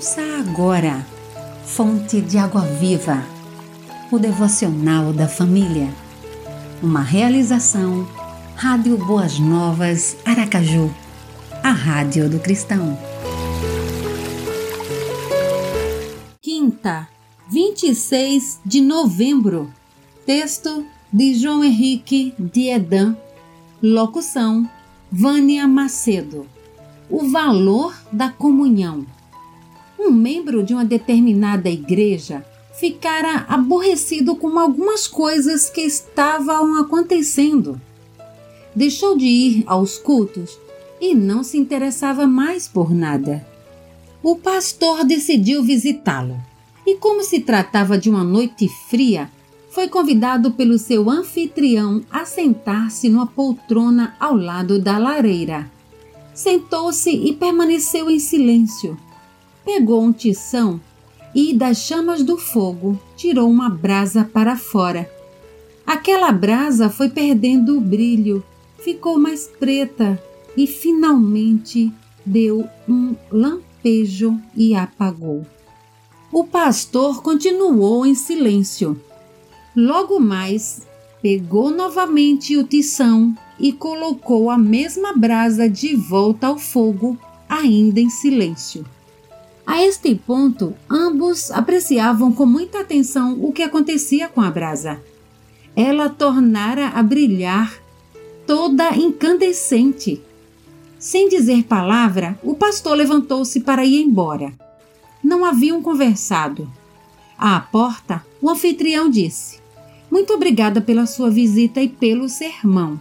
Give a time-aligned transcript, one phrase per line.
[0.00, 1.06] Ouça agora,
[1.62, 3.22] Fonte de Água Viva,
[4.10, 5.92] o devocional da família.
[6.82, 8.08] Uma realização,
[8.56, 10.90] Rádio Boas Novas, Aracaju,
[11.62, 12.98] a Rádio do Cristão.
[16.40, 17.06] Quinta,
[17.50, 19.70] 26 de novembro.
[20.24, 23.14] Texto de João Henrique Diedan.
[23.82, 24.66] Locução:
[25.12, 26.46] Vânia Macedo.
[27.10, 29.04] O valor da comunhão
[30.00, 37.78] um membro de uma determinada igreja ficara aborrecido com algumas coisas que estavam acontecendo.
[38.74, 40.58] Deixou de ir aos cultos
[40.98, 43.46] e não se interessava mais por nada.
[44.22, 46.40] O pastor decidiu visitá-lo
[46.86, 49.30] e, como se tratava de uma noite fria,
[49.70, 55.70] foi convidado pelo seu anfitrião a sentar-se numa poltrona ao lado da lareira.
[56.34, 58.96] Sentou-se e permaneceu em silêncio
[59.72, 60.80] pegou um tição
[61.32, 65.08] e, das chamas do fogo, tirou uma brasa para fora.
[65.86, 68.42] Aquela brasa foi perdendo o brilho,
[68.80, 70.20] ficou mais preta
[70.56, 71.92] e finalmente
[72.26, 75.46] deu um lampejo e apagou.
[76.32, 79.00] O pastor continuou em silêncio.
[79.76, 80.84] Logo mais,
[81.22, 87.16] pegou novamente o tição e colocou a mesma brasa de volta ao fogo,
[87.48, 88.84] ainda em silêncio.
[89.70, 95.00] A este ponto, ambos apreciavam com muita atenção o que acontecia com a brasa.
[95.76, 97.72] Ela tornara a brilhar,
[98.44, 100.20] toda incandescente.
[100.98, 104.52] Sem dizer palavra, o pastor levantou-se para ir embora.
[105.22, 106.68] Não haviam conversado.
[107.38, 109.60] À porta, o anfitrião disse:
[110.10, 112.98] Muito obrigada pela sua visita e pelo sermão.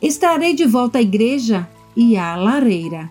[0.00, 3.10] Estarei de volta à igreja e à lareira.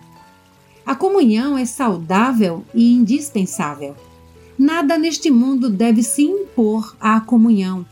[0.84, 3.94] A comunhão é saudável e indispensável.
[4.58, 7.86] Nada neste mundo deve se impor à comunhão.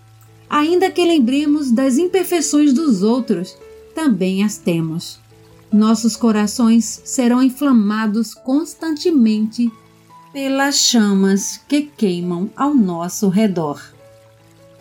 [0.48, 3.56] Ainda que lembremos das imperfeições dos outros,
[3.94, 5.20] também as temos.
[5.72, 9.70] Nossos corações serão inflamados constantemente
[10.32, 13.80] pelas chamas que queimam ao nosso redor.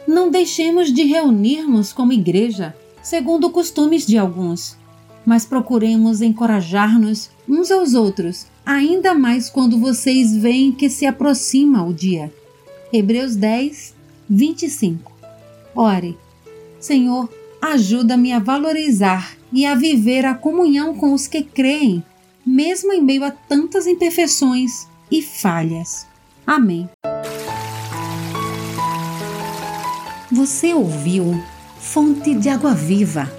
[0.07, 4.79] Não deixemos de reunirmos como igreja, segundo costumes de alguns
[5.29, 11.93] mas procuremos encorajar-nos uns aos outros, ainda mais quando vocês veem que se aproxima o
[11.93, 12.33] dia.
[12.91, 13.93] Hebreus 10,
[14.27, 15.11] 25.
[15.75, 16.17] Ore,
[16.79, 17.29] Senhor,
[17.61, 22.03] ajuda-me a valorizar e a viver a comunhão com os que creem,
[22.43, 26.07] mesmo em meio a tantas imperfeições e falhas.
[26.43, 26.89] Amém.
[30.31, 31.39] Você ouviu
[31.79, 33.38] Fonte de Água Viva